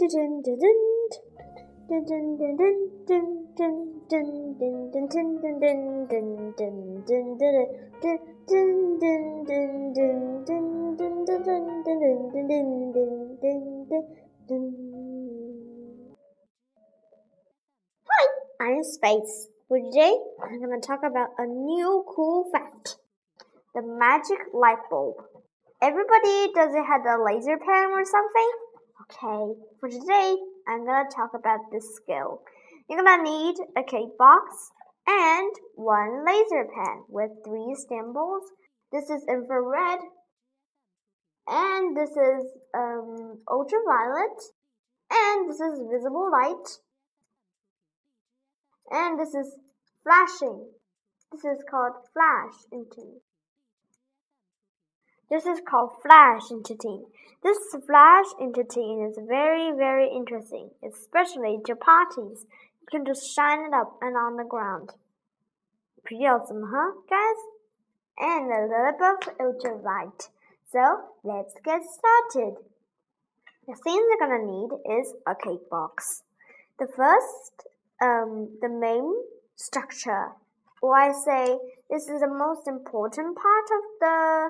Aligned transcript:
I'm 0.00 0.08
Space. 18.82 19.48
For 19.68 19.78
today, 19.78 20.16
I'm 20.42 20.60
going 20.60 20.80
to 20.80 20.86
talk 20.86 21.00
about 21.04 21.28
a 21.36 21.44
new 21.44 22.04
cool 22.08 22.48
fact 22.50 22.96
the 23.74 23.82
magic 23.82 24.38
light 24.54 24.78
bulb. 24.90 25.16
Everybody 25.82 26.52
does 26.54 26.72
it 26.72 26.86
have 26.86 27.04
a 27.04 27.22
laser 27.22 27.58
pen 27.58 27.90
or 27.92 28.04
something? 28.06 28.59
Okay, 29.10 29.54
for 29.80 29.88
today, 29.88 30.36
I'm 30.68 30.84
to 31.08 31.16
talk 31.16 31.30
about 31.34 31.58
this 31.72 31.96
skill. 31.96 32.42
You're 32.88 33.02
to 33.24 33.30
need 33.30 33.56
a 33.76 33.82
cake 33.82 34.16
box 34.16 34.70
and 35.04 35.50
one 35.74 36.24
laser 36.24 36.68
pen 36.72 37.02
with 37.08 37.30
three 37.44 37.74
symbols. 37.88 38.44
This 38.92 39.10
is 39.10 39.24
infrared, 39.28 39.98
and 41.48 41.96
this 41.96 42.10
is 42.10 42.44
um, 42.76 43.38
ultraviolet, 43.50 44.38
and 45.10 45.50
this 45.50 45.58
is 45.58 45.80
visible 45.90 46.30
light 46.30 46.68
and 48.90 49.18
this 49.18 49.34
is 49.34 49.56
flashing. 50.02 50.66
This 51.32 51.44
is 51.44 51.64
called 51.68 51.94
flash 52.12 52.54
entity. 52.72 53.18
This 55.30 55.46
is 55.46 55.60
called 55.66 55.92
flash 56.02 56.50
entity. 56.50 57.02
This 57.42 57.58
flash 57.86 58.26
entity 58.40 58.94
is 59.06 59.16
very, 59.28 59.70
very 59.76 60.10
interesting, 60.10 60.70
especially 60.82 61.60
to 61.66 61.76
parties. 61.76 62.46
You 62.82 62.86
can 62.90 63.06
just 63.06 63.34
shine 63.34 63.60
it 63.60 63.72
up 63.72 63.96
and 64.02 64.16
on 64.16 64.36
the 64.36 64.44
ground. 64.44 64.90
Pretty 66.04 66.24
awesome, 66.24 66.70
huh, 66.74 66.92
guys? 67.08 67.40
And 68.18 68.50
a 68.50 68.62
little 68.66 68.92
bit 68.98 69.28
of 69.28 69.46
ultraviolet. 69.46 70.28
So 70.72 71.04
let's 71.22 71.54
get 71.64 71.82
started. 71.84 72.56
The 73.66 73.76
things 73.76 74.02
you're 74.08 74.28
gonna 74.28 74.44
need 74.44 75.00
is 75.00 75.14
a 75.26 75.34
cake 75.34 75.70
box. 75.70 76.24
The 76.78 76.88
first 76.88 77.68
um, 78.02 78.58
the 78.60 78.68
main 78.68 79.14
structure. 79.56 80.32
Or 80.82 80.96
I 80.96 81.12
say 81.12 81.58
this 81.90 82.08
is 82.08 82.20
the 82.20 82.28
most 82.28 82.66
important 82.66 83.36
part 83.36 83.68
of 83.78 83.82
the 84.00 84.48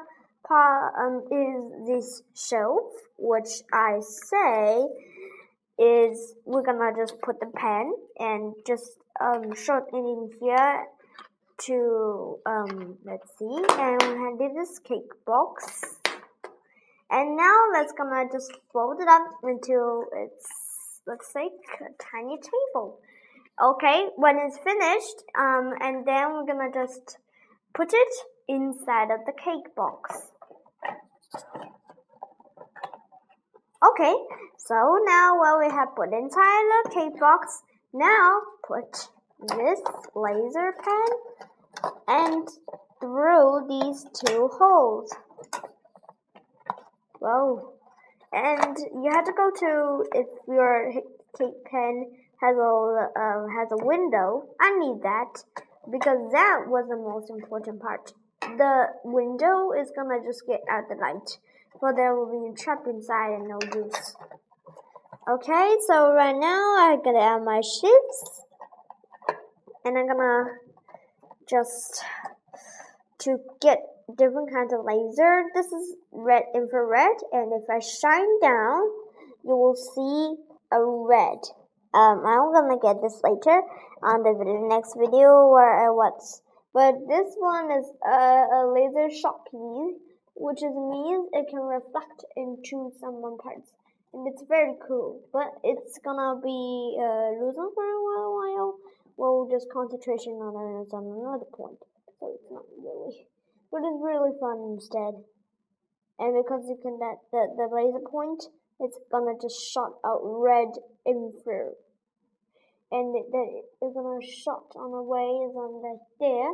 um, 0.50 1.22
is 1.30 1.86
this 1.86 2.22
shelf, 2.34 2.92
which 3.18 3.62
I 3.72 4.00
say 4.00 4.86
is 5.78 6.34
we're 6.44 6.62
gonna 6.62 6.92
just 6.96 7.20
put 7.22 7.40
the 7.40 7.46
pen 7.46 7.92
and 8.18 8.54
just 8.66 8.98
um, 9.20 9.54
short 9.54 9.84
it 9.92 9.96
in 9.96 10.30
here 10.40 10.86
to 11.66 12.38
um, 12.46 12.98
let's 13.04 13.30
see, 13.38 13.64
and 13.78 14.38
we 14.38 14.44
have 14.44 14.54
this 14.54 14.78
cake 14.78 15.12
box. 15.26 15.84
And 17.10 17.36
now 17.36 17.56
let's 17.72 17.92
gonna 17.92 18.24
just 18.32 18.52
fold 18.72 19.00
it 19.00 19.08
up 19.08 19.28
until 19.42 20.04
its 20.14 21.00
let's 21.06 21.32
say 21.32 21.46
a 21.80 21.92
tiny 22.12 22.38
table. 22.38 23.00
Okay, 23.62 24.06
when 24.16 24.38
it's 24.38 24.58
finished, 24.58 25.24
um, 25.38 25.74
and 25.80 26.06
then 26.06 26.32
we're 26.32 26.46
gonna 26.46 26.72
just 26.72 27.18
put 27.74 27.92
it 27.92 28.14
inside 28.48 29.10
of 29.10 29.20
the 29.26 29.32
cake 29.32 29.74
box. 29.74 30.30
Okay, 33.82 34.14
so 34.58 34.98
now 35.04 35.38
what 35.38 35.58
we 35.58 35.70
have 35.70 35.94
put 35.96 36.12
inside 36.12 36.64
the 36.84 36.90
cake 36.92 37.18
box, 37.18 37.62
now 37.92 38.40
put 38.66 39.08
this 39.56 39.80
laser 40.14 40.74
pen 40.84 41.92
and 42.08 42.48
through 43.00 43.66
these 43.68 44.04
two 44.24 44.48
holes. 44.52 45.14
Whoa. 47.18 47.72
And 48.32 48.76
you 48.78 49.10
have 49.12 49.24
to 49.24 49.32
go 49.32 49.50
to, 49.50 50.04
if 50.14 50.28
your 50.46 50.92
cake 51.38 51.64
pen 51.64 52.12
has 52.40 52.56
a 52.56 53.08
uh, 53.16 53.46
has 53.58 53.68
a 53.72 53.84
window. 53.84 54.48
I 54.58 54.76
need 54.78 55.02
that 55.02 55.44
because 55.90 56.32
that 56.32 56.64
was 56.66 56.86
the 56.88 56.96
most 56.96 57.30
important 57.30 57.80
part. 57.80 58.12
The 58.56 58.86
window 59.04 59.72
is 59.72 59.90
gonna 59.94 60.22
just 60.24 60.46
get 60.46 60.60
out 60.70 60.88
the 60.88 60.96
light, 60.96 61.38
but 61.80 61.96
there 61.96 62.14
will 62.14 62.26
be 62.26 62.54
trapped 62.60 62.86
inside 62.86 63.32
and 63.34 63.48
no 63.48 63.58
use. 63.74 64.16
Okay, 65.28 65.76
so 65.86 66.12
right 66.12 66.36
now 66.36 66.76
I'm 66.78 67.02
gonna 67.02 67.20
add 67.20 67.44
my 67.44 67.60
ships, 67.60 68.44
and 69.84 69.96
I'm 69.96 70.06
gonna 70.08 70.44
just 71.48 72.02
to 73.20 73.38
get 73.60 73.78
different 74.16 74.52
kinds 74.52 74.72
of 74.72 74.84
laser. 74.84 75.44
This 75.54 75.66
is 75.66 75.96
red 76.10 76.44
infrared, 76.54 77.16
and 77.32 77.52
if 77.52 77.68
I 77.70 77.78
shine 77.78 78.40
down, 78.40 78.82
you 79.44 79.56
will 79.56 79.76
see 79.76 80.36
a 80.72 80.82
red. 80.82 81.38
Um, 81.92 82.24
I'm 82.26 82.52
gonna 82.52 82.78
get 82.80 83.00
this 83.02 83.20
later 83.22 83.62
on 84.02 84.22
the 84.22 84.34
next 84.68 84.96
video 84.96 85.48
where 85.48 85.86
I 85.86 85.90
watch. 85.90 86.22
But 86.72 86.94
this 87.08 87.34
one 87.36 87.70
is 87.72 87.86
a, 88.06 88.46
a 88.46 88.60
laser 88.70 89.08
piece, 89.50 89.98
which 90.34 90.62
is 90.62 90.74
means 90.74 91.28
it 91.32 91.48
can 91.50 91.62
reflect 91.62 92.24
into 92.36 92.92
some 93.00 93.20
parts, 93.42 93.72
and 94.14 94.26
it's 94.28 94.42
very 94.48 94.74
cool. 94.86 95.20
But 95.32 95.50
it's 95.64 95.98
gonna 95.98 96.40
be 96.40 96.96
uh, 96.98 97.30
losing 97.42 97.70
for 97.74 97.84
a 97.84 98.02
while. 98.06 98.32
while. 98.38 98.74
Well, 99.16 99.48
just 99.50 99.66
concentration 99.72 100.40
on 100.40 100.54
it 100.54 100.86
is 100.86 100.92
on 100.94 101.04
another 101.04 101.50
point, 101.52 101.82
so 102.18 102.32
it's 102.34 102.50
not 102.50 102.64
really. 102.78 103.26
But 103.70 103.82
it's 103.82 104.00
really 104.00 104.32
fun 104.40 104.62
instead. 104.72 105.14
And 106.18 106.36
because 106.36 106.68
you 106.68 106.78
can 106.80 106.98
that 107.00 107.18
the, 107.32 107.48
the 107.56 107.68
laser 107.74 108.04
point 108.06 108.44
it's 108.80 108.98
gonna 109.12 109.34
just 109.40 109.60
shot 109.70 109.92
out 110.04 110.20
red 110.24 110.72
infrared. 111.06 111.74
And 112.92 113.14
that 113.14 113.62
it's 113.82 113.94
gonna 113.94 114.20
shot 114.20 114.66
on 114.74 114.90
the 114.90 115.02
way 115.02 115.46
is 115.46 115.54
on 115.54 115.82
the 115.82 115.98
there, 116.18 116.52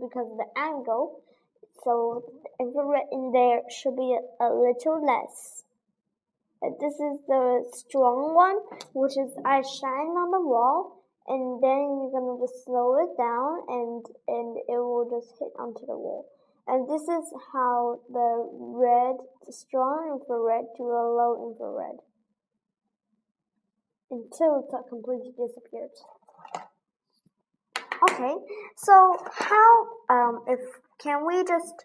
because 0.00 0.30
of 0.30 0.38
the 0.38 0.48
angle. 0.56 1.20
So 1.84 2.24
infrared 2.58 3.08
in 3.12 3.32
there 3.32 3.60
should 3.68 3.96
be 3.96 4.16
a, 4.16 4.44
a 4.44 4.48
little 4.48 5.04
less. 5.04 5.64
this 6.80 6.94
is 6.94 7.20
the 7.28 7.64
strong 7.72 8.34
one, 8.34 8.58
which 8.94 9.16
is 9.18 9.36
I 9.44 9.60
shine 9.60 10.16
on 10.16 10.30
the 10.30 10.40
wall, 10.40 11.04
and 11.28 11.62
then 11.62 12.00
you're 12.00 12.16
gonna 12.16 12.40
just 12.40 12.64
slow 12.64 12.96
it 13.04 13.16
down, 13.18 13.62
and 13.68 14.04
and 14.26 14.56
it 14.56 14.80
will 14.80 15.08
just 15.10 15.38
hit 15.38 15.52
onto 15.58 15.84
the 15.84 15.96
wall. 15.96 16.26
And 16.66 16.88
this 16.88 17.02
is 17.02 17.32
how 17.52 18.00
the 18.10 18.48
red, 18.50 19.16
strong 19.50 20.18
infrared 20.18 20.64
to 20.78 20.82
a 20.82 21.04
low 21.14 21.48
infrared 21.48 22.00
until 24.10 24.60
it 24.60 24.88
completely 24.88 25.32
disappears. 25.36 26.02
Okay, 28.10 28.34
so 28.76 29.16
how 29.32 29.86
um, 30.08 30.44
if 30.46 30.60
can 30.98 31.26
we 31.26 31.42
just 31.44 31.84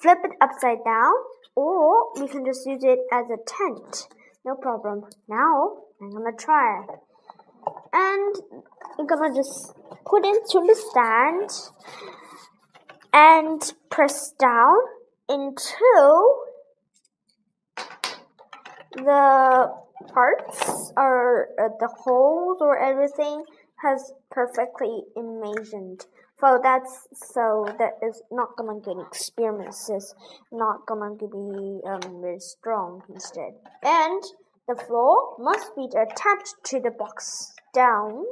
flip 0.00 0.18
it 0.24 0.32
upside 0.40 0.84
down 0.84 1.12
or 1.54 2.12
we 2.20 2.28
can 2.28 2.44
just 2.44 2.66
use 2.66 2.82
it 2.82 2.98
as 3.12 3.26
a 3.30 3.38
tent? 3.46 4.08
No 4.44 4.56
problem. 4.56 5.04
Now 5.28 5.78
I'm 6.00 6.10
gonna 6.10 6.36
try. 6.36 6.84
And 7.92 8.36
I'm 8.98 9.06
gonna 9.06 9.34
just 9.34 9.74
put 10.04 10.24
it 10.24 10.42
to 10.50 10.60
the 10.60 10.74
stand 10.90 11.50
and 13.12 13.72
press 13.90 14.32
down 14.32 14.76
until 15.28 16.40
the 18.96 19.83
parts 20.12 20.92
or 20.96 21.48
uh, 21.60 21.68
the 21.80 21.88
holes 21.88 22.58
or 22.60 22.78
everything 22.78 23.44
has 23.82 24.12
perfectly 24.30 25.02
imagined. 25.16 26.06
So 26.40 26.60
that's 26.62 27.06
so 27.12 27.66
that 27.78 27.98
is 28.02 28.22
not 28.30 28.56
gonna 28.56 28.80
get 28.80 28.96
experiments. 28.98 29.88
It's 29.88 30.14
not 30.50 30.86
gonna 30.86 31.14
be 31.14 31.80
um, 31.86 32.20
very 32.20 32.40
strong 32.40 33.02
instead. 33.08 33.54
And 33.82 34.22
the 34.66 34.74
floor 34.74 35.36
must 35.38 35.74
be 35.76 35.86
attached 35.86 36.56
to 36.64 36.80
the 36.80 36.90
box 36.90 37.52
down 37.72 38.24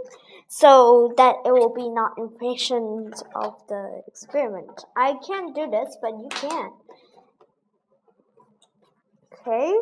so 0.48 1.12
that 1.16 1.36
it 1.44 1.52
will 1.52 1.74
be 1.74 1.88
not 1.88 2.12
impatient 2.19 3.22
of 3.34 3.54
the 3.69 4.02
experiment. 4.06 4.84
I 4.96 5.14
can't 5.26 5.54
do 5.54 5.70
this, 5.70 5.96
but 6.00 6.12
you 6.12 6.28
can. 6.30 6.70
Okay, 9.32 9.74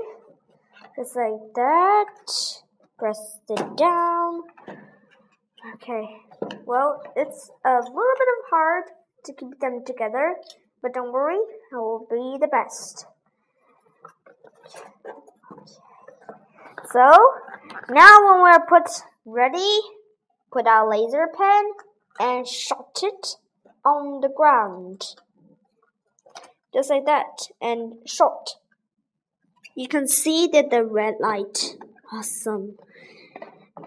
just 0.96 1.16
like 1.16 1.40
that. 1.54 2.06
Press 2.98 3.38
it 3.48 3.76
down. 3.76 4.42
Okay, 5.75 6.04
well, 6.66 7.02
it's 7.16 7.50
a 7.64 7.76
little 7.76 8.16
bit 8.19 8.28
of 8.38 8.50
hard 8.50 8.84
to 9.25 9.32
keep 9.32 9.60
them 9.60 9.82
together, 9.87 10.37
but 10.82 10.94
don't 10.94 11.12
worry, 11.12 11.38
I 11.72 11.76
will 11.76 12.06
be 12.10 12.38
the 12.40 12.48
best. 12.48 13.06
So, 16.92 17.12
Now 17.88 18.19
when 18.25 18.42
we're 18.42 18.66
put 18.66 18.90
ready, 19.25 19.81
put 20.52 20.66
our 20.66 20.88
laser 20.88 21.26
pen 21.37 21.70
and 22.19 22.46
shot 22.46 22.98
it 23.02 23.37
on 23.84 24.20
the 24.20 24.28
ground. 24.28 25.02
Just 26.72 26.90
like 26.90 27.06
that, 27.06 27.48
and 27.60 27.94
shot. 28.06 28.56
You 29.75 29.88
can 29.88 30.08
see 30.08 30.49
that 30.52 30.70
the 30.70 30.84
red 30.84 31.14
light. 31.20 31.76
Awesome. 32.12 32.76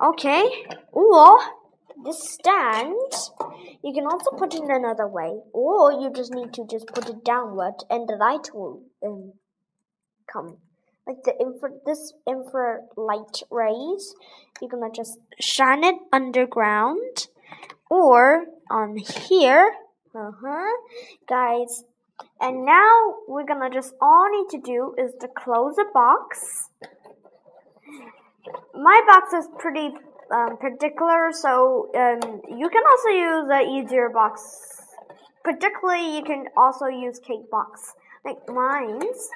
Okay, 0.01 0.65
or 0.91 1.39
this 2.03 2.33
stand, 2.33 3.11
you 3.83 3.93
can 3.93 4.05
also 4.05 4.31
put 4.31 4.53
it 4.53 4.63
another 4.63 5.07
way, 5.07 5.39
or 5.53 5.91
you 5.91 6.11
just 6.13 6.33
need 6.33 6.53
to 6.53 6.65
just 6.69 6.87
put 6.87 7.09
it 7.09 7.23
downward 7.23 7.75
and 7.89 8.07
the 8.07 8.15
light 8.15 8.49
will 8.53 8.81
um, 9.05 9.33
come. 10.31 10.57
Like 11.05 11.23
the 11.23 11.33
infra, 11.39 11.69
this 11.85 12.13
infrared 12.27 12.83
light 12.95 13.43
rays, 13.51 14.15
you 14.61 14.69
can 14.69 14.81
just 14.95 15.19
shine 15.39 15.83
it 15.83 15.95
underground 16.13 17.27
or 17.89 18.45
on 18.71 18.95
here. 18.97 19.73
Uh 20.15 20.31
huh, 20.41 20.71
guys. 21.27 21.83
And 22.39 22.65
now 22.65 23.15
we're 23.27 23.45
gonna 23.45 23.69
just 23.69 23.93
all 24.01 24.27
need 24.31 24.49
to 24.51 24.61
do 24.61 24.95
is 24.97 25.13
to 25.21 25.27
close 25.27 25.75
the 25.75 25.85
box. 25.93 26.69
My 28.73 29.01
box 29.07 29.33
is 29.33 29.47
pretty 29.57 29.91
um, 30.31 30.57
particular, 30.57 31.31
so 31.31 31.89
um, 31.95 32.41
you 32.49 32.69
can 32.69 32.83
also 32.91 33.09
use 33.09 33.47
an 33.49 33.69
easier 33.69 34.09
box. 34.09 34.81
Particularly, 35.43 36.17
you 36.17 36.23
can 36.23 36.45
also 36.55 36.87
use 36.87 37.19
cake 37.19 37.49
box 37.51 37.93
like 38.25 38.37
mine's. 38.47 39.29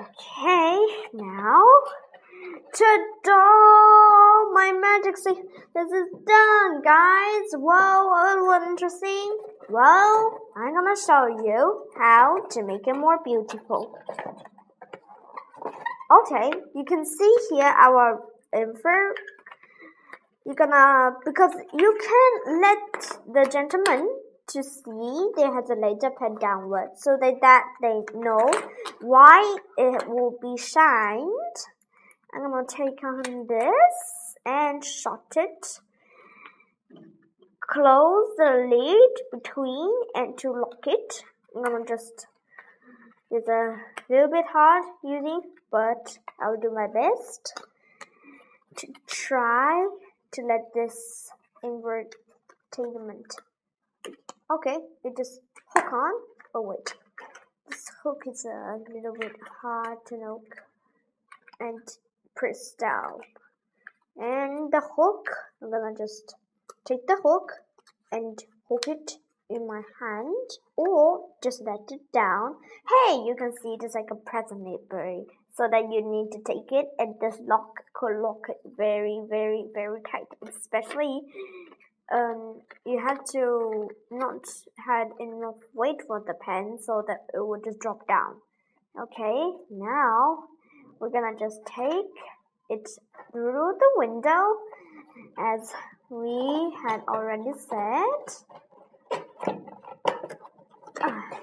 Okay, 0.00 0.78
now, 1.12 1.62
ta-da! 2.74 4.52
My 4.52 4.72
magic 4.72 5.16
stick. 5.16 5.38
This 5.74 5.88
is 5.88 6.08
done, 6.26 6.82
guys. 6.82 7.48
Whoa, 7.54 8.10
a 8.10 8.40
little 8.40 8.68
interesting. 8.68 9.38
Well, 9.68 10.38
I'm 10.56 10.74
gonna 10.74 10.96
show 10.96 11.26
you 11.44 11.86
how 11.96 12.46
to 12.50 12.62
make 12.62 12.86
it 12.86 12.96
more 12.96 13.18
beautiful. 13.24 13.96
Okay, 16.10 16.50
you 16.74 16.84
can 16.84 17.04
see 17.04 17.34
here 17.50 17.72
our 17.78 18.22
info. 18.56 19.14
You're 20.44 20.56
gonna 20.56 21.12
because 21.24 21.52
you 21.72 21.98
can 22.00 22.60
let 22.60 23.20
the 23.32 23.48
gentleman 23.50 24.08
to 24.48 24.62
see 24.64 25.28
they 25.36 25.42
have 25.42 25.70
a 25.70 25.78
laser 25.78 26.10
pen 26.18 26.34
downward 26.40 26.90
so 26.96 27.16
that, 27.20 27.34
that 27.40 27.64
they 27.80 28.02
know 28.14 28.50
why 29.00 29.58
it 29.78 30.08
will 30.08 30.36
be 30.42 30.60
shined. 30.60 31.56
I'm 32.32 32.50
gonna 32.50 32.66
take 32.66 33.02
on 33.04 33.46
this 33.46 34.36
and 34.46 34.84
shut 34.84 35.36
it. 35.36 35.80
Close 37.60 38.26
the 38.36 38.66
lid 38.68 39.42
between 39.42 39.92
and 40.14 40.36
to 40.38 40.52
lock 40.52 40.86
it. 40.86 41.22
I'm 41.54 41.64
gonna 41.64 41.84
just 41.86 42.26
it's 43.30 43.48
a 43.48 43.76
little 44.08 44.30
bit 44.30 44.44
hard 44.52 44.84
using, 45.04 45.40
but 45.70 46.18
I'll 46.40 46.60
do 46.60 46.72
my 46.72 46.86
best 46.86 47.60
to 48.76 48.88
try 49.06 49.88
to 50.32 50.42
let 50.42 50.72
this 50.74 51.30
entertainment 51.62 53.34
Okay, 54.52 54.78
it 55.04 55.16
just 55.16 55.40
hook 55.72 55.92
on. 55.92 56.12
Oh 56.54 56.62
wait, 56.62 56.94
this 57.68 57.88
hook 58.02 58.24
is 58.26 58.44
a 58.44 58.78
little 58.92 59.12
bit 59.12 59.36
hard 59.62 59.98
to 60.06 60.16
know 60.16 60.42
and 61.60 61.80
press 62.34 62.72
down. 62.78 63.20
And 64.16 64.72
the 64.72 64.82
hook, 64.96 65.28
I'm 65.62 65.70
gonna 65.70 65.96
just 65.96 66.34
take 66.84 67.06
the 67.06 67.20
hook 67.22 67.52
and 68.12 68.42
hook 68.68 68.84
it 68.86 69.12
in 69.48 69.66
my 69.66 69.82
hand 70.00 70.50
or 70.76 71.26
just 71.42 71.62
let 71.62 71.90
it 71.90 72.12
down. 72.12 72.56
Hey, 72.88 73.14
you 73.14 73.34
can 73.36 73.52
see 73.60 73.74
it 73.74 73.84
is 73.84 73.94
like 73.94 74.10
a 74.10 74.14
present 74.14 74.66
berry 74.88 75.24
so 75.56 75.68
that 75.70 75.92
you 75.92 76.00
need 76.02 76.30
to 76.32 76.38
take 76.46 76.70
it 76.70 76.88
and 76.98 77.14
this 77.20 77.36
lock 77.46 77.82
could 77.92 78.20
lock 78.20 78.46
it 78.48 78.60
very, 78.76 79.20
very, 79.28 79.66
very 79.74 80.00
tight, 80.10 80.28
especially 80.48 81.22
um, 82.12 82.60
you 82.84 83.00
have 83.06 83.24
to 83.32 83.88
not 84.10 84.44
had 84.76 85.08
enough 85.20 85.56
weight 85.74 86.02
for 86.06 86.22
the 86.26 86.34
pen 86.34 86.78
so 86.80 87.04
that 87.06 87.26
it 87.34 87.46
would 87.46 87.64
just 87.64 87.78
drop 87.78 88.06
down. 88.08 88.36
Okay, 89.00 89.52
now 89.70 90.44
we're 91.00 91.08
gonna 91.08 91.36
just 91.38 91.60
take 91.64 92.12
it 92.68 92.88
through 93.32 93.74
the 93.78 93.90
window 93.96 94.56
as 95.38 95.72
we 96.10 96.76
had 96.86 97.00
already 97.08 97.52
said. 97.56 98.44
Ah, 101.02 101.40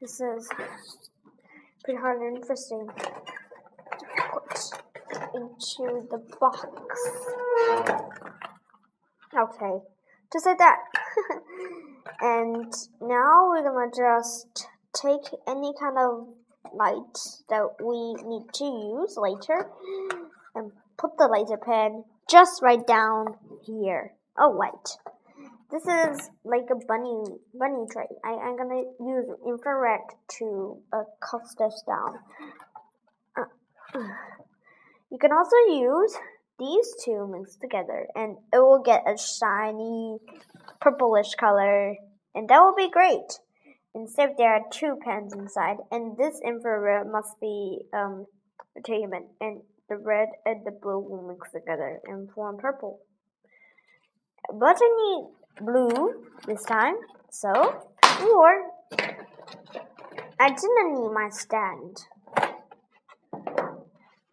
this 0.00 0.20
is 0.20 0.48
pretty 1.84 2.00
hard 2.00 2.20
and 2.20 2.36
interesting 2.36 2.88
to 2.88 3.04
put 4.32 4.58
into 5.34 6.08
the 6.10 6.18
box. 6.40 6.66
Okay, 9.38 9.78
just 10.32 10.46
like 10.46 10.58
that. 10.58 10.78
and 12.20 12.72
now 13.00 13.48
we're 13.48 13.62
gonna 13.62 13.90
just 13.94 14.66
take 14.92 15.38
any 15.46 15.72
kind 15.78 15.96
of 15.98 16.26
light 16.76 17.18
that 17.48 17.76
we 17.82 18.14
need 18.28 18.52
to 18.54 18.64
use 18.64 19.16
later 19.16 19.70
and 20.54 20.72
put 20.98 21.16
the 21.18 21.28
laser 21.28 21.56
pen 21.56 22.04
just 22.28 22.62
right 22.62 22.86
down 22.86 23.36
here. 23.64 24.14
Oh 24.38 24.56
wait. 24.56 24.98
This 25.70 25.82
is 25.82 26.30
like 26.44 26.68
a 26.70 26.76
bunny 26.86 27.24
bunny 27.52 27.86
tray. 27.90 28.06
I, 28.24 28.30
I'm 28.30 28.56
gonna 28.56 28.82
use 29.00 29.26
infrared 29.46 30.00
to 30.38 30.78
uh, 30.92 31.02
cast 31.20 31.58
this 31.58 31.82
down. 31.86 32.18
Uh, 33.36 33.98
you 35.10 35.18
can 35.18 35.32
also 35.32 35.56
use 35.68 36.16
these 36.58 36.94
two 37.04 37.26
mixed 37.26 37.60
together 37.60 38.06
and 38.14 38.36
it 38.52 38.58
will 38.58 38.82
get 38.84 39.02
a 39.06 39.18
shiny 39.18 40.18
purplish 40.80 41.34
color 41.34 41.96
and 42.34 42.48
that 42.48 42.60
will 42.60 42.74
be 42.76 42.90
great. 42.90 43.40
Instead 43.94 44.30
there 44.36 44.54
are 44.54 44.62
two 44.72 44.96
pens 45.02 45.32
inside 45.32 45.76
and 45.90 46.16
this 46.16 46.40
infrared 46.44 47.06
must 47.06 47.38
be 47.40 47.80
um 47.92 48.26
attainment 48.76 49.26
and 49.40 49.60
the 49.88 49.96
red 49.96 50.28
and 50.44 50.64
the 50.64 50.70
blue 50.70 50.98
will 50.98 51.28
mix 51.28 51.52
together 51.52 52.00
and 52.06 52.30
form 52.32 52.56
purple. 52.58 53.00
But 54.52 54.78
I 54.80 54.90
need 55.02 55.64
blue 55.64 56.26
this 56.46 56.64
time, 56.64 56.96
so 57.30 57.50
or 57.52 58.70
I 60.40 60.48
didn't 60.48 60.94
need 60.94 61.12
my 61.12 61.28
stand 61.30 61.98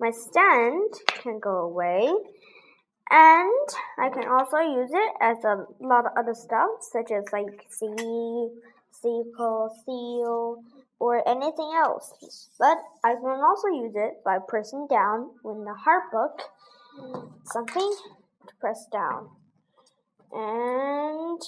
my 0.01 0.09
stand 0.09 0.91
can 1.05 1.39
go 1.39 1.57
away 1.59 2.11
and 3.11 3.67
I 3.99 4.09
can 4.09 4.27
also 4.27 4.57
use 4.57 4.89
it 4.91 5.13
as 5.21 5.37
a 5.43 5.65
lot 5.79 6.07
of 6.07 6.13
other 6.17 6.33
stuff 6.33 6.69
such 6.81 7.11
as 7.11 7.23
like 7.31 7.67
sea, 7.69 8.49
sequel, 8.91 9.75
seal, 9.85 10.63
or 10.99 11.27
anything 11.27 11.71
else. 11.75 12.13
But 12.59 12.77
I 13.03 13.15
can 13.15 13.41
also 13.43 13.67
use 13.67 13.93
it 13.95 14.23
by 14.23 14.37
pressing 14.47 14.87
down 14.89 15.31
when 15.41 15.63
the 15.65 15.73
heart 15.73 16.11
book 16.11 16.41
something 17.45 17.95
to 18.47 18.53
press 18.59 18.85
down 18.91 19.29
and 20.31 21.41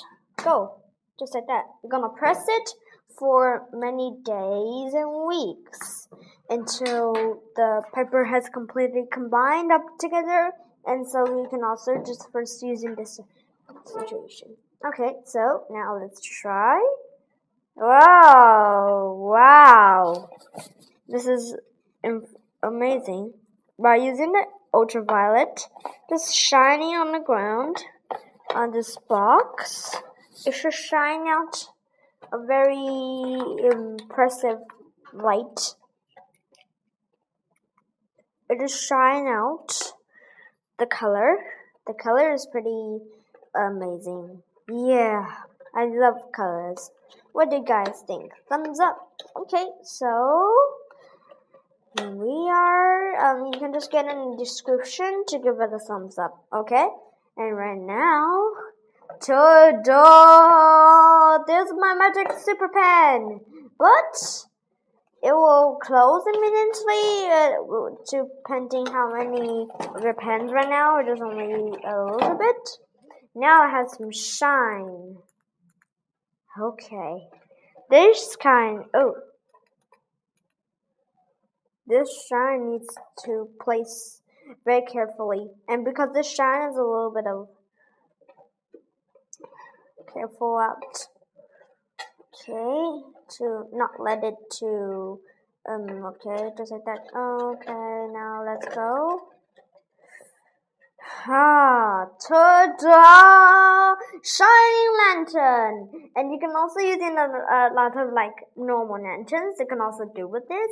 go 0.44 0.76
just 1.20 1.36
like 1.36 1.48
that. 1.48 1.66
I'm 1.84 1.90
gonna 1.90 2.10
press 2.10 2.46
it 2.48 2.70
for 3.18 3.68
many 3.72 4.18
days 4.26 4.94
and 4.94 5.28
weeks 5.28 6.08
until 6.50 7.42
the 7.56 7.84
paper 7.94 8.26
has 8.26 8.50
completely 8.50 9.06
combined 9.12 9.72
up 9.72 9.86
together 10.00 10.52
and 10.86 11.08
so 11.08 11.24
we 11.24 11.48
can 11.50 11.64
also 11.64 11.98
just 12.06 12.30
first 12.32 12.62
use 12.62 12.84
in 12.84 12.96
this 12.96 13.20
situation. 13.86 14.50
Okay, 14.86 15.16
so 15.26 15.66
now 15.70 15.98
let's 16.02 16.20
try. 16.20 16.82
Wow, 17.76 19.16
wow. 19.20 20.30
This 21.08 21.26
is 21.26 21.56
amazing. 22.62 23.34
By 23.80 23.96
using 23.96 24.32
the 24.32 24.46
ultraviolet, 24.74 25.68
just 26.10 26.36
shining 26.36 26.96
on 26.96 27.12
the 27.12 27.20
ground 27.20 27.78
on 28.54 28.72
this 28.72 28.98
box, 29.10 29.96
it 30.46 30.54
should 30.54 30.74
shine 30.74 31.28
out 31.28 31.70
a 32.32 32.38
very 32.46 33.38
impressive 33.72 34.60
light. 35.12 35.76
It 38.50 38.60
just 38.60 38.88
shine 38.88 39.28
out 39.28 39.94
the 40.78 40.86
color. 40.86 41.38
The 41.88 41.94
color 41.94 42.34
is 42.34 42.48
pretty 42.52 43.00
amazing. 43.56 44.44
Yeah, 44.70 45.26
I 45.76 45.86
love 45.86 46.32
colors. 46.36 46.92
What 47.32 47.50
do 47.50 47.58
you 47.58 47.64
guys 47.64 48.04
think? 48.06 48.32
Thumbs 48.50 48.80
up. 48.80 48.98
Okay, 49.36 49.66
so 49.84 50.54
we 52.02 52.50
are. 52.50 53.16
Um, 53.26 53.54
you 53.54 53.60
can 53.60 53.74
just 53.74 53.92
get 53.92 54.06
in 54.06 54.32
the 54.32 54.38
description 54.38 55.24
to 55.28 55.40
give 55.40 55.60
it 55.60 55.74
a 55.74 55.80
thumbs 55.80 56.18
up. 56.18 56.44
Okay. 56.54 56.88
And 57.36 57.58
right 57.58 57.80
now, 57.80 58.52
ta-da! 59.20 59.94
There's 61.48 61.72
my 61.76 61.96
magic 61.96 62.32
super 62.40 62.70
pen, 62.70 63.40
but 63.80 64.46
it 65.24 65.34
will 65.34 65.80
close 65.82 66.24
immediately, 66.28 67.28
uh, 67.32 67.58
depending 68.12 68.86
how 68.86 69.12
many 69.12 69.68
of 69.80 70.18
pens 70.18 70.52
right 70.52 70.70
now. 70.70 71.00
It 71.00 71.08
is 71.08 71.22
only 71.22 71.74
a 71.84 72.06
little 72.06 72.38
bit. 72.38 72.78
Now 73.34 73.66
it 73.66 73.72
has 73.72 73.98
some 73.98 74.12
shine. 74.12 75.18
Okay. 76.60 77.28
This 77.90 78.36
kind, 78.36 78.86
oh. 78.94 79.16
This 81.86 82.26
shine 82.30 82.72
needs 82.72 82.96
to 83.26 83.50
place 83.62 84.22
very 84.66 84.84
carefully. 84.84 85.48
And 85.68 85.84
because 85.84 86.10
this 86.14 86.30
shine 86.32 86.70
is 86.70 86.78
a 86.78 86.82
little 86.82 87.12
bit 87.14 87.28
of 87.28 87.48
careful 90.14 90.58
out. 90.58 91.08
Okay, 92.34 93.02
to 93.38 93.66
not 93.74 93.92
let 94.00 94.24
it 94.24 94.36
to 94.60 95.20
um 95.70 96.06
okay, 96.06 96.50
just 96.58 96.72
like 96.72 96.86
that. 96.86 97.00
Okay, 97.16 98.08
now 98.14 98.44
let's 98.46 98.76
go. 98.76 99.33
Ha! 101.04 102.08
Ta-da! 102.28 103.96
Shining 104.24 104.92
lantern! 105.04 106.10
And 106.16 106.32
you 106.32 106.40
can 106.40 106.56
also 106.56 106.80
use 106.80 107.02
in 107.02 107.18
a, 107.18 107.28
a 107.28 107.76
lot 107.76 107.98
of 108.00 108.14
like 108.14 108.48
normal 108.56 109.04
lanterns. 109.04 109.58
You 109.60 109.66
can 109.68 109.82
also 109.82 110.06
do 110.16 110.28
with 110.28 110.48
this. 110.48 110.72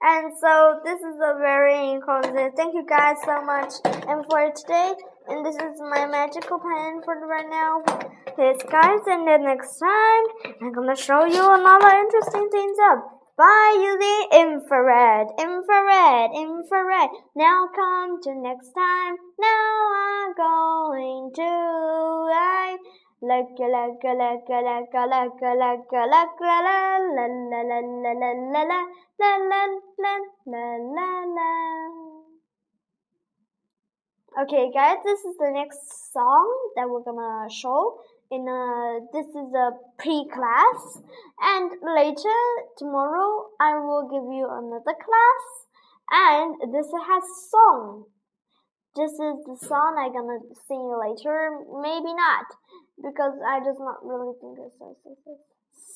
And 0.00 0.32
so 0.40 0.80
this 0.84 1.00
is 1.00 1.16
a 1.18 1.34
very 1.38 1.98
cozy. 2.04 2.50
Thank 2.56 2.74
you 2.74 2.86
guys 2.88 3.16
so 3.24 3.42
much. 3.42 3.74
And 4.06 4.24
for 4.30 4.52
today, 4.54 4.94
and 5.28 5.44
this 5.44 5.56
is 5.56 5.80
my 5.90 6.06
magical 6.06 6.58
pen 6.58 7.02
for 7.04 7.18
right 7.26 7.48
now. 7.50 7.82
Peace 8.36 8.62
guys, 8.70 9.02
and 9.06 9.26
then 9.26 9.44
next 9.44 9.78
time, 9.78 10.54
I'm 10.60 10.72
gonna 10.72 10.96
show 10.96 11.24
you 11.24 11.42
another 11.42 11.90
interesting 11.90 12.48
things 12.50 12.76
up 12.90 13.21
by 13.36 13.74
using 13.80 14.28
infrared, 14.32 15.28
infrared, 15.38 16.30
infrared. 16.36 17.10
Now 17.34 17.68
come 17.74 18.20
to 18.22 18.34
next 18.34 18.72
time. 18.72 19.16
Now 19.38 19.74
I'm 19.96 20.34
going 20.36 21.32
to 21.36 21.52
I 22.32 22.76
like 23.22 23.56
like 23.58 24.02
like 24.02 24.48
like 24.48 24.92
like 24.92 25.40
like 25.40 25.92
like 25.92 26.40
la 26.40 26.58
la 26.60 26.98
la 27.16 27.26
la 27.50 27.60
la 27.62 27.78
la 27.78 28.02
la 28.02 28.32
la 28.52 28.62
la 28.62 28.80
la 28.80 29.66
la 30.46 30.66
la 30.96 31.08
la 31.36 31.92
Okay 34.42 34.72
guys, 34.72 34.96
this 35.04 35.20
is 35.20 35.36
the 35.38 35.50
next 35.52 36.12
song 36.12 36.48
that 36.76 36.88
we're 36.88 37.04
gonna 37.04 37.50
show 37.50 38.00
in 38.32 38.48
a 38.48 39.04
this 39.12 39.28
is 39.28 39.52
a 39.52 39.76
pre-class 39.98 40.80
and 41.52 41.70
later 41.84 42.40
tomorrow 42.78 43.52
I 43.60 43.76
will 43.76 44.08
give 44.08 44.24
you 44.32 44.48
another 44.48 44.96
class 44.96 45.44
and 46.10 46.56
this 46.72 46.88
has 46.88 47.24
song. 47.50 48.04
This 48.96 49.12
is 49.12 49.36
the 49.44 49.56
song 49.60 50.00
I'm 50.00 50.12
gonna 50.12 50.40
sing 50.66 50.80
you 50.80 50.96
later, 50.96 51.60
maybe 51.80 52.14
not 52.16 52.46
because 52.96 53.36
I 53.46 53.60
just 53.60 53.80
not 53.80 54.00
really 54.02 54.32
think 54.40 54.58
it's 54.64 54.78
so 54.78 54.96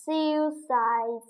See 0.05 0.33
you 0.33 0.53
guys. 0.69 1.25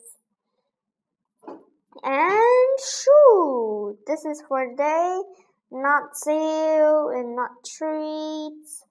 And 2.03 2.79
shoo, 2.83 3.97
this 4.07 4.25
is 4.25 4.43
for 4.49 4.67
today. 4.69 5.23
Not 5.71 6.17
seal 6.17 7.11
and 7.15 7.37
not 7.37 7.51
treats. 7.65 8.86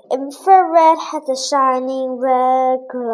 The 0.00 0.16
infrared 0.16 0.98
has 0.98 1.28
a 1.28 1.36
shining 1.36 2.16
red 2.16 2.80
glow. 2.90 3.12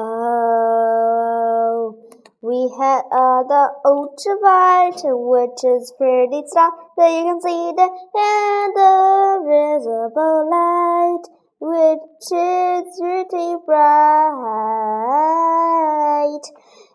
We 2.40 2.71
had 2.78 3.02
uh, 3.11 3.43
the 3.43 3.73
ultraviolet, 3.85 5.02
which 5.05 5.64
is 5.64 5.93
pretty 5.99 6.47
strong, 6.47 6.71
so 6.97 7.07
you 7.07 7.25
can 7.25 7.40
see 7.40 7.73
the 7.75 7.90
and 8.14 8.76
the 8.76 9.40
visible 9.43 10.49
light, 10.49 11.26
which 11.59 12.31
is 12.31 13.00
pretty 13.00 13.57
bright. 13.66 14.07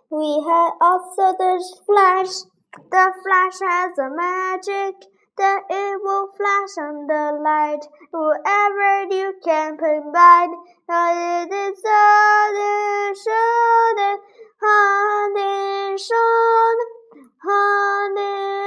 We 0.09 0.39
had 0.47 0.71
also 0.79 1.35
the 1.37 1.59
flash. 1.85 2.45
The 2.91 3.13
flash 3.23 3.59
has 3.59 3.97
a 3.97 4.09
magic 4.15 5.10
that 5.37 5.61
it 5.69 6.01
will 6.03 6.27
flash 6.35 6.77
on 6.77 7.07
the 7.07 7.39
light 7.43 7.87
whoever 8.11 9.03
you 9.13 9.33
can 9.43 9.77
provide. 9.77 10.51
It 10.89 11.51
is 11.51 11.81
the 11.81 13.15
shoulder, 13.23 14.17
shone, 14.59 15.97
shone, 15.97 16.81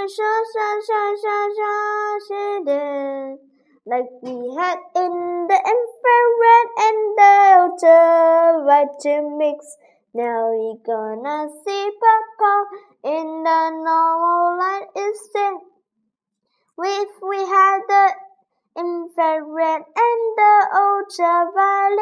shone, 0.09 0.81
shone, 0.87 1.17
shone, 1.23 2.21
shone, 2.29 3.39
like 3.87 4.09
we 4.23 4.33
had 4.57 4.79
in 4.97 5.47
the 5.49 5.59
infrared 5.75 6.69
and 6.87 6.99
the 7.19 7.35
ultraviolet 7.61 9.05
mix. 9.37 9.77
Now 10.15 10.51
we 10.51 10.79
gonna 10.87 11.49
see 11.65 11.91
purple 12.01 12.65
in 13.05 13.43
the 13.45 13.71
normal 13.71 14.57
light 14.59 14.89
instead. 14.97 15.74
If 16.77 17.09
we 17.23 17.39
had 17.39 17.83
the 17.87 18.15
infrared 18.77 19.83
and 19.95 20.37
the 20.37 20.67
ultraviolet, 20.75 22.01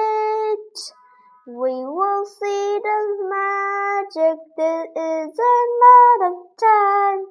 we 1.47 1.85
will 1.85 2.25
see 2.25 2.81
the 2.81 3.01
magic. 3.29 4.39
There 4.57 4.87
is 4.87 5.39
a 5.39 5.57
lot 5.85 6.21
of 6.27 6.35
time. 6.59 7.27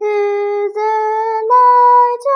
Is 0.00 0.76
a 0.76 1.42
light 1.52 2.26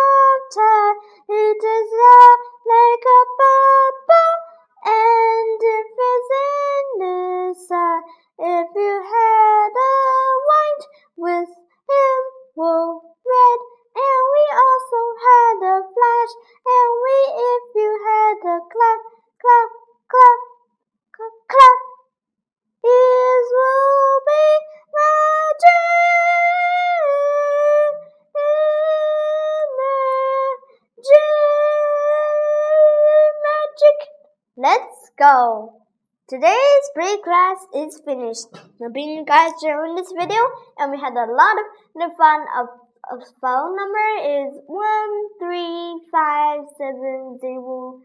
Let's 34.63 35.11
go. 35.19 35.83
Today's 36.29 36.87
break 36.95 37.25
class 37.25 37.57
is 37.75 38.01
finished. 38.05 38.47
Now, 38.79 38.91
bring 38.91 39.09
you 39.09 39.25
guys 39.27 39.51
during 39.61 39.97
this 39.97 40.13
video, 40.17 40.39
and 40.79 40.93
we 40.93 41.01
had 41.01 41.15
a 41.15 41.27
lot 41.27 41.57
of 41.59 42.17
fun 42.17 42.47
of 42.57 42.69
a 43.11 43.25
phone 43.41 43.75
number 43.75 44.09
is 44.23 44.61
one 44.69 45.15
three 45.41 46.01
five 46.13 46.61
seven 46.79 47.39
zero 47.41 48.03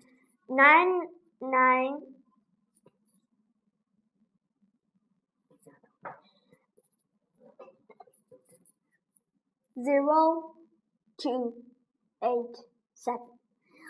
nine 0.50 1.02
nine 1.40 2.00
zero 9.86 10.56
two 11.22 11.54
eight 12.24 12.58
seven. 12.96 13.37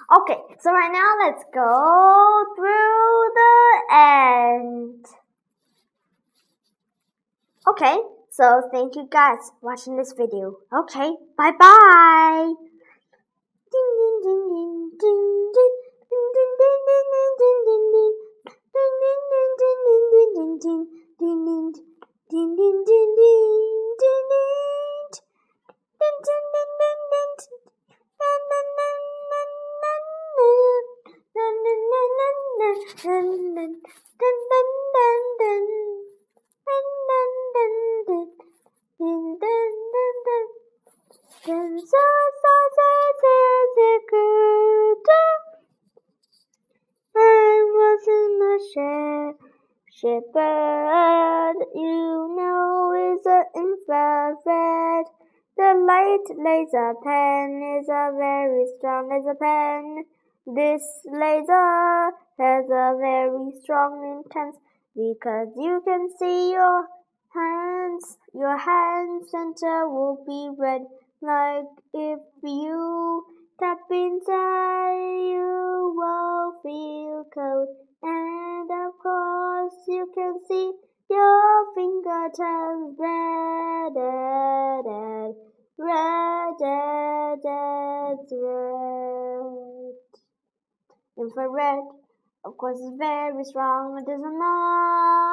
Okay, 0.09 0.39
so 0.61 0.71
right 0.71 0.89
now 0.89 1.27
let's 1.27 1.43
go 1.53 2.45
through 2.55 3.31
the 3.35 3.93
end. 3.93 5.05
Okay, 7.67 7.97
so 8.31 8.69
thank 8.71 8.95
you 8.95 9.09
guys 9.11 9.51
watching 9.61 9.97
this 9.97 10.13
video. 10.13 10.59
Okay, 10.73 11.11
bye 11.37 11.51
bye. 11.59 12.53
dun 13.69 14.15
dun 14.15 14.21
dun 14.23 14.97
dun 14.97 15.37
Shepherd, 49.99 51.55
you 51.73 52.35
know, 52.37 52.93
is 52.93 53.25
an 53.25 53.43
infrared. 53.55 55.05
The 55.57 55.73
light 55.85 56.27
laser 56.37 56.93
pen 57.03 57.79
is 57.81 57.89
a 57.89 58.11
very 58.15 58.67
strong 58.77 59.09
laser 59.09 59.35
pen. 59.35 60.05
This 60.55 61.01
laser 61.03 62.11
has 62.39 62.65
a 62.71 62.95
very 62.97 63.51
strong 63.61 64.23
intense 64.23 64.55
because 64.95 65.49
you 65.57 65.81
can 65.83 66.09
see 66.17 66.53
your 66.53 66.87
hands. 67.33 68.17
Your 68.33 68.55
hand 68.55 69.27
center 69.27 69.89
will 69.89 70.23
be 70.25 70.49
red 70.57 70.85
like 71.21 71.65
if 71.93 72.19
you 72.43 73.25
tap 73.59 73.79
inside 73.91 75.19
you 75.19 75.93
will 75.97 76.53
feel 76.63 77.25
cold 77.33 77.67
and 78.03 78.71
of 78.71 78.97
course 79.03 79.75
you 79.89 80.09
can 80.15 80.39
see 80.47 80.71
your 81.09 81.73
finger 81.75 82.29
turns 82.37 82.95
red 82.97 83.95
red 83.95 84.85
red 84.85 85.35
red 85.77 86.61
red 86.61 87.43
red 88.31 89.66
infrared. 91.17 91.83
Of 92.45 92.57
course 92.57 92.79
is 92.79 92.93
very 92.97 93.43
strong. 93.43 93.97
It 93.99 94.05
doesn't 94.05 94.39
lie 94.39 95.26